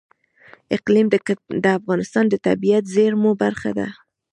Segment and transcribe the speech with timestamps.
[0.75, 1.07] اقلیم
[1.63, 3.87] د افغانستان د طبیعي زیرمو برخه ده.